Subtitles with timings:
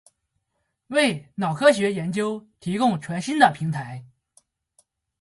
[0.87, 4.03] 为脑科学研究提供全新的平台